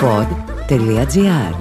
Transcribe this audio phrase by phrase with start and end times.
[0.00, 1.54] pod.gr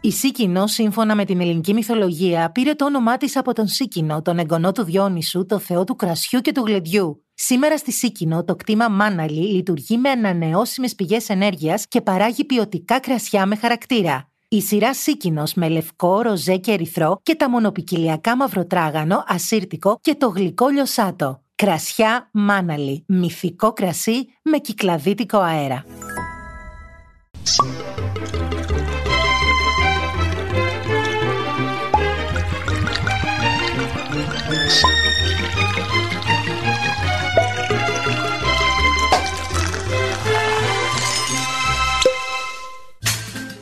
[0.00, 4.38] Η Σίκινο, σύμφωνα με την ελληνική μυθολογία, πήρε το όνομά της από τον Σίκινο, τον
[4.38, 7.24] εγγονό του Διόνυσου, το θεό του κρασιού και του γλεντιού.
[7.34, 13.46] Σήμερα στη Σίκινο, το κτήμα Μάναλι λειτουργεί με ανανεώσιμες πηγές ενέργειας και παράγει ποιοτικά κρασιά
[13.46, 14.28] με χαρακτήρα.
[14.48, 20.28] Η σειρά Σίκινος με λευκό, ροζέ και ερυθρό και τα μονοπικυλιακά μαυροτράγανο, ασύρτικο και το
[20.28, 21.43] γλυκό λιωσάτο.
[21.64, 25.84] Κρασιά Μάναλι, μυθικό κρασί με κυκλαδίτικο αέρα.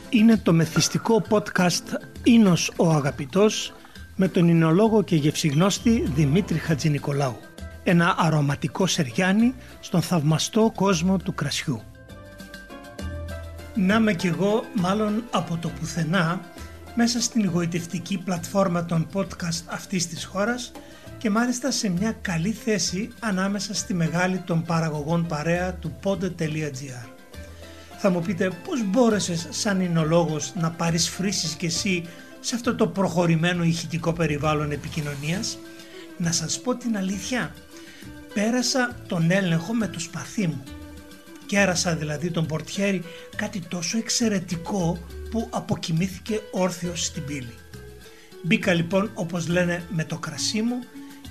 [0.09, 1.83] Είναι το μεθυστικό podcast
[2.23, 3.73] «Ίνος ο Αγαπητός»
[4.15, 7.35] με τον εινολόγο και γευσιγνώστη Δημήτρη Χατζηνικολάου.
[7.83, 11.81] Ένα αρωματικό σεριάνι στον θαυμαστό κόσμο του κρασιού.
[13.75, 16.41] Να είμαι κι εγώ μάλλον από το πουθενά
[16.95, 20.71] μέσα στην εγωιτευτική πλατφόρμα των podcast αυτής της χώρας
[21.17, 27.07] και μάλιστα σε μια καλή θέση ανάμεσα στη μεγάλη των παραγωγών παρέα του pod.gr.
[27.97, 32.05] Θα μου πείτε πώς μπόρεσες σαν εινολόγος να πάρεις φρύσεις κι εσύ
[32.39, 35.57] σε αυτό το προχωρημένο ηχητικό περιβάλλον επικοινωνίας;
[36.17, 37.53] Να σας πω την αλήθεια,
[38.33, 40.63] πέρασα τον έλεγχο με το σπαθί μου.
[41.45, 43.03] Κέρασα δηλαδή τον πορτιέρι
[43.35, 44.97] κάτι τόσο εξαιρετικό
[45.31, 47.53] που αποκοιμήθηκε όρθιος στην πύλη.
[48.43, 50.79] Μπήκα λοιπόν όπως λένε με το κρασί μου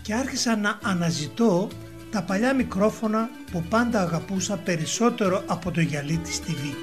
[0.02, 1.68] και άρχισα να αναζητώ
[2.10, 6.74] τα παλιά μικρόφωνα που πάντα αγαπούσα περισσότερο από το γυαλί της TV.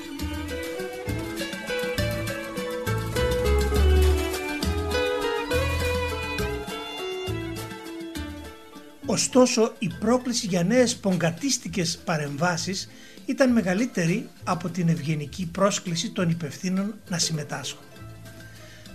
[9.11, 12.89] Ωστόσο η πρόκληση για νέες πογκατίστικες παρεμβάσεις
[13.25, 17.79] ήταν μεγαλύτερη από την ευγενική πρόσκληση των υπευθύνων να συμμετάσχω.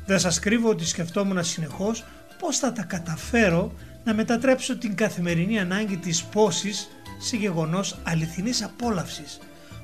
[0.06, 2.04] Δεν σας κρύβω ότι σκεφτόμουν συνεχώς
[2.38, 3.74] πώς θα τα καταφέρω
[4.04, 6.88] να μετατρέψω την καθημερινή ανάγκη της πόσης
[7.18, 9.38] σε γεγονός αληθινής απόλαυσης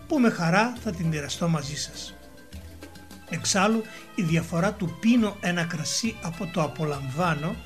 [0.09, 2.15] που με χαρά θα την μοιραστώ μαζί σας.
[3.31, 3.83] Εξάλλου
[4.15, 7.57] η διαφορά του πίνω ένα κρασί από το απολαμβάνω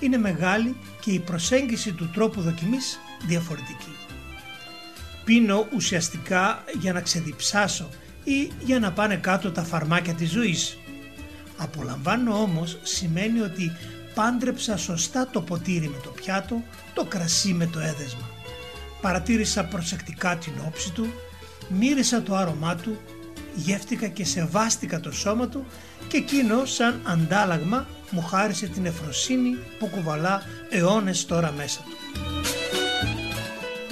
[0.00, 3.96] είναι μεγάλη και η προσέγγιση του τρόπου δοκιμής διαφορετική.
[5.24, 7.88] Πίνω ουσιαστικά για να ξεδιψάσω
[8.24, 10.78] ή για να πάνε κάτω τα φαρμάκια της ζωής.
[11.56, 13.72] Απολαμβάνω όμως σημαίνει ότι
[14.14, 16.62] πάντρεψα σωστά το ποτήρι με το πιάτο,
[16.94, 18.30] το κρασί με το έδεσμα.
[19.00, 21.12] Παρατήρησα προσεκτικά την όψη του,
[21.68, 22.96] μύρισα το άρωμά του,
[23.56, 25.66] γεύτηκα και σεβάστηκα το σώμα του
[26.08, 31.96] και εκείνο σαν αντάλλαγμα μου χάρισε την εφροσύνη που κουβαλά αιώνες τώρα μέσα του.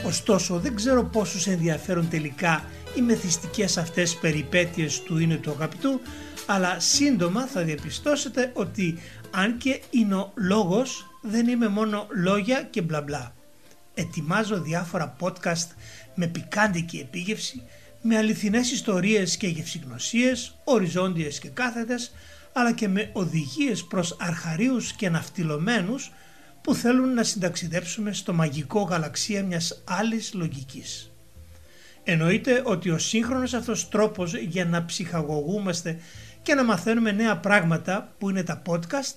[0.06, 2.64] Ωστόσο δεν ξέρω πόσους ενδιαφέρουν τελικά
[2.96, 6.00] οι μεθυστικές αυτές περιπέτειες του είναι του αγαπητού
[6.46, 8.98] αλλά σύντομα θα διαπιστώσετε ότι
[9.30, 13.34] αν και είναι ο λόγος δεν είμαι μόνο λόγια και μπλα μπλα.
[13.94, 15.68] Ετοιμάζω διάφορα podcast
[16.14, 17.62] με πικάντικη επίγευση,
[18.06, 22.12] με αληθινές ιστορίες και γευσηγνωσίες, οριζόντιες και κάθετες,
[22.52, 26.12] αλλά και με οδηγίες προς αρχαρίους και ναυτιλωμένους
[26.60, 31.10] που θέλουν να συνταξιδέψουμε στο μαγικό γαλαξία μιας άλλης λογικής.
[32.04, 36.00] Εννοείται ότι ο σύγχρονος αυτός τρόπος για να ψυχαγωγούμαστε
[36.42, 39.14] και να μαθαίνουμε νέα πράγματα που είναι τα podcast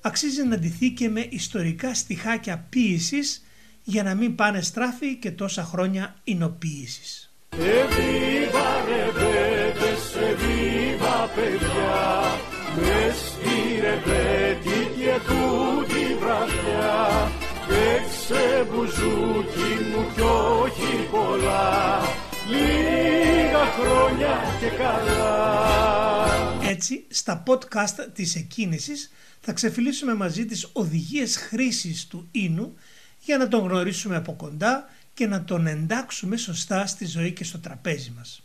[0.00, 3.44] αξίζει να ντυθεί και με ιστορικά στοιχάκια ποίησης
[3.82, 7.33] για να μην πάνε στράφη και τόσα χρόνια εινοποίησης.
[7.58, 12.38] Εβίβα ρεβέτες, εβίβα παιδιά,
[12.76, 17.30] μες στη ρεβέτη και τούτη βραδιά,
[17.96, 22.00] έξε μπουζούκι μου κι όχι πολλά,
[22.48, 25.64] λίγα χρόνια και καλά.
[26.68, 29.10] Έτσι, στα podcast της εκκίνησης
[29.40, 32.74] θα ξεφυλίσουμε μαζί τις οδηγίες χρήσης του ίνου
[33.18, 37.58] για να τον γνωρίσουμε από κοντά και να τον εντάξουμε σωστά στη ζωή και στο
[37.58, 38.42] τραπέζι μας.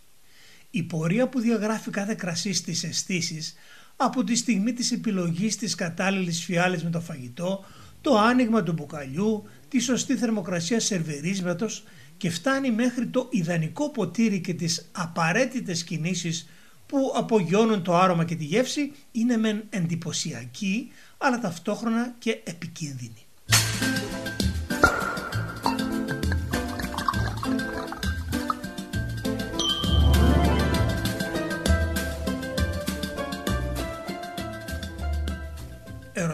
[0.72, 3.54] Η πορεία που διαγράφει κάθε κρασί στις αισθήσεις
[3.96, 7.66] από τη στιγμή της επιλογής της κατάλληλης φιάλης με το φαγητό,
[8.02, 11.84] το άνοιγμα του μπουκαλιού, τη σωστή θερμοκρασία σερβερίσματος
[12.18, 16.50] και φτάνει μέχρι το ιδανικό ποτήρι και τις απαραίτητες κινήσεις
[16.86, 23.26] που απογειώνουν το άρωμα και τη γεύση είναι μεν εντυπωσιακή αλλά ταυτόχρονα και επικίνδυνη.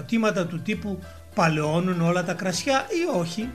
[0.05, 0.99] Ερωτήματα του τύπου
[1.35, 3.49] παλαιώνουν όλα τα κρασιά ή όχι,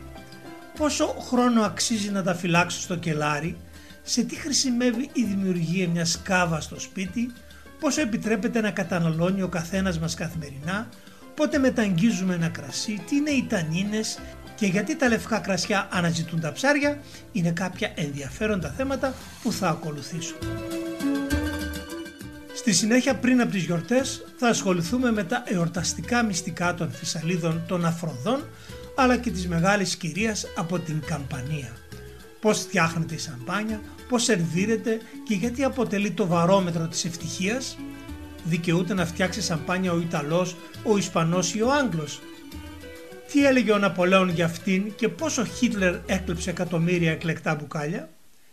[0.78, 3.56] πόσο χρόνο αξίζει να τα φυλάξω στο κελάρι,
[4.02, 7.32] σε τι χρησιμεύει η δημιουργία μιας κάβας στο σπίτι,
[7.80, 10.88] πόσο επιτρέπεται να καταναλώνει ο καθένας μας καθημερινά,
[11.34, 14.18] πότε μεταγγίζουμε ένα κρασί, τι είναι οι τανίνες;
[14.54, 16.98] Και γιατί τα λευκά κρασιά αναζητούν τα ψάρια;
[17.32, 20.38] Είναι κάποια ενδιαφέροντα θέματα που θα ακολουθήσουν.
[22.60, 27.84] Στη συνέχεια πριν από τις γιορτές θα ασχοληθούμε με τα εορταστικά μυστικά των φυσαλίδων των
[27.84, 28.44] Αφροδών
[28.96, 31.76] αλλά και της μεγάλης κυρίας από την Καμπανία.
[32.40, 37.78] Πώς φτιάχνεται η σαμπάνια, πώς σερβίρεται και γιατί αποτελεί το βαρόμετρο της ευτυχίας.
[38.44, 42.20] Δικαιούται να φτιάξει σαμπάνια ο Ιταλός, ο Ισπανός ή ο Άγγλος.
[43.32, 48.08] Τι έλεγε ο Ναπολέον για αυτήν και πώς ο Χίτλερ έκλεψε εκατομμύρια εκλεκτά μπουκάλια;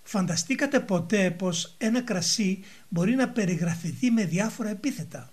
[0.09, 5.31] Φανταστήκατε ποτέ πως ένα κρασί μπορεί να περιγραφηθεί με διάφορα επίθετα;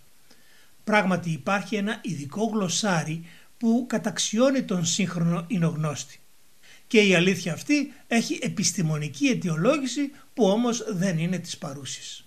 [0.84, 3.24] Πράγματι υπάρχει ένα ειδικό γλωσσάρι
[3.58, 6.20] που καταξιώνει τον σύγχρονο εινογνώστη.
[6.86, 12.24] Και η αλήθεια αυτή έχει επιστημονική αιτιολόγηση που όμως δεν είναι της παρούσης.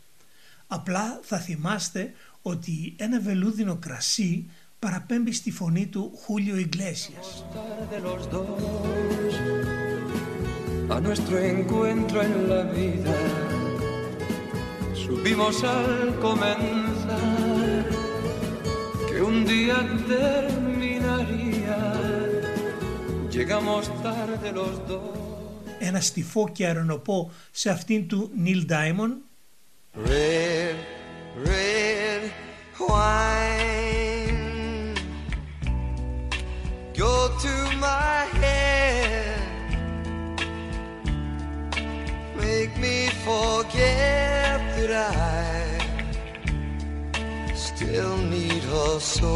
[0.68, 4.50] Απλά θα θυμάστε ότι ένα βελούδινο κρασί
[4.80, 7.46] παραπέμπει στη φωνή του Χούλιο Ιγκλέσιας.
[10.90, 13.18] A nuestro encuentro en la vida
[14.96, 17.86] supimos al comenzar
[19.10, 21.78] que un día terminaría
[23.30, 25.18] llegamos tarde los dos
[25.80, 29.18] Ένα στιφό και αερονοπό σε αυτήν του Νίλ Ντάιμον
[29.94, 30.76] Red,
[31.46, 32.24] red
[32.90, 34.48] wine
[36.98, 37.14] Go
[37.44, 37.54] to
[37.84, 38.17] my
[47.98, 49.34] still need her so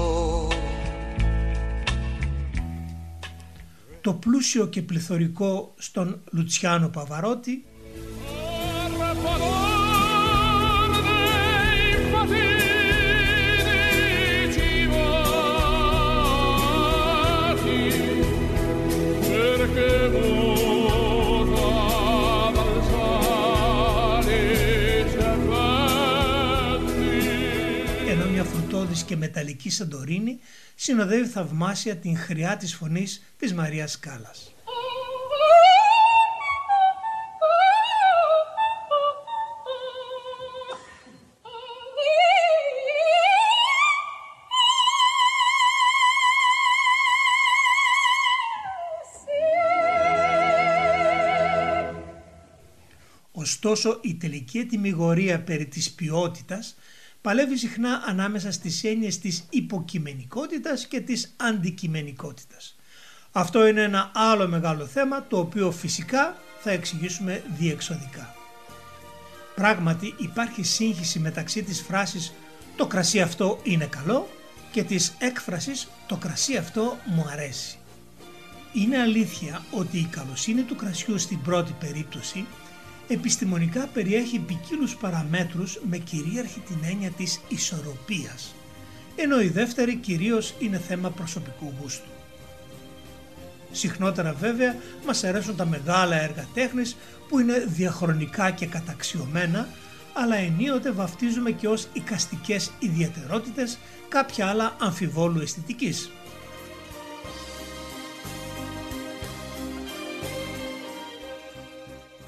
[4.02, 7.66] Το πλούσιο και πληθωρικό στον Λουτσιάνο Παβαρότη
[29.06, 30.40] και μεταλλική Σαντορίνη
[30.76, 34.54] συνοδεύει θαυμάσια την χρειά της φωνής της Μαρίας Κάλλας.
[53.32, 56.76] Ωστόσο η τελική ετοιμιγορία περί της ποιότητας
[57.22, 62.76] παλεύει συχνά ανάμεσα στις έννοιες της υποκειμενικότητας και της αντικειμενικότητας.
[63.32, 68.36] Αυτό είναι ένα άλλο μεγάλο θέμα το οποίο φυσικά θα εξηγήσουμε διεξοδικά.
[69.56, 72.34] Πράγματι υπάρχει σύγχυση μεταξύ της φράσης
[72.76, 74.30] «το κρασί αυτό είναι καλό»
[74.72, 77.78] και της έκφρασης «το κρασί αυτό μου αρέσει».
[78.74, 82.46] Είναι αλήθεια ότι η καλοσύνη του κρασιού στην πρώτη περίπτωση
[83.14, 88.56] επιστημονικά περιέχει ποικίλους παραμέτρους με κυρίαρχη την έννοια της ισορροπίας,
[89.16, 92.10] ενώ η δεύτερη κυρίως είναι θέμα προσωπικού γούστου.
[93.72, 94.76] Συχνότερα βέβαια
[95.06, 96.96] μας αρέσουν τα μεγάλα έργα τέχνης
[97.30, 99.68] που είναι διαχρονικά και καταξιωμένα,
[100.14, 103.78] αλλά ενίοτε βαφτίζουμε και ως οικαστικές ιδιαιτερότητες
[104.08, 106.12] κάποια άλλα αμφιβόλου αισθητικής.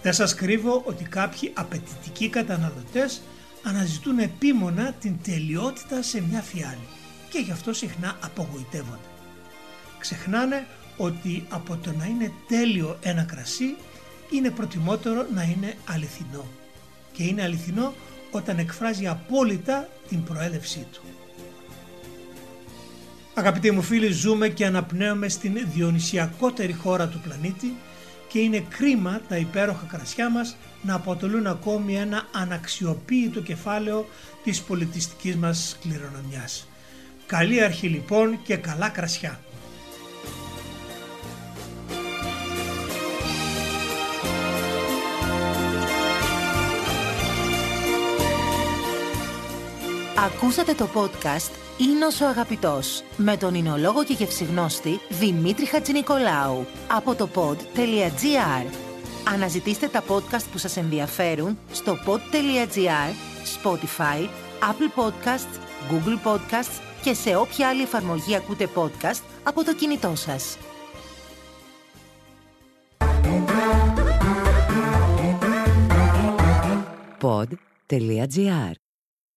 [0.03, 3.21] Δεν σας κρύβω ότι κάποιοι απαιτητικοί καταναλωτές
[3.63, 6.87] αναζητούν επίμονα την τελειότητα σε μια φιάλη
[7.29, 9.07] και γι' αυτό συχνά απογοητεύονται.
[9.99, 10.67] Ξεχνάνε
[10.97, 13.75] ότι από το να είναι τέλειο ένα κρασί
[14.31, 16.45] είναι προτιμότερο να είναι αληθινό
[17.13, 17.93] και είναι αληθινό
[18.31, 21.01] όταν εκφράζει απόλυτα την προέλευσή του.
[23.33, 27.75] Αγαπητοί μου φίλοι ζούμε και αναπνέουμε στην διονυσιακότερη χώρα του πλανήτη
[28.33, 34.07] και είναι κρίμα τα υπέροχα κρασιά μας να αποτελούν ακόμη ένα αναξιοποίητο κεφάλαιο
[34.43, 36.67] της πολιτιστικής μας κληρονομιάς.
[37.25, 39.39] Καλή αρχή λοιπόν και καλά κρασιά.
[50.23, 57.29] Ακούσατε το podcast «Ίνος ο αγαπητός» με τον εινολόγο και γευσιγνώστη Δημήτρη Χατζηνικολάου από το
[57.35, 58.65] pod.gr.
[59.33, 63.13] Αναζητήστε τα podcast που σας ενδιαφέρουν στο pod.gr,
[63.63, 64.27] Spotify,
[64.59, 65.59] Apple Podcasts,
[65.91, 70.57] Google Podcasts και σε όποια άλλη εφαρμογή ακούτε podcast από το κινητό σας.
[77.21, 78.82] pod.gr.